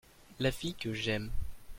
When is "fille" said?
0.51-0.73